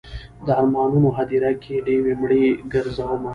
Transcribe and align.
د 0.45 0.47
ارمانونو 0.61 1.09
هدیره 1.17 1.51
کې 1.63 1.75
ډیوې 1.85 2.13
مړې 2.21 2.43
ګرځوم 2.73 3.21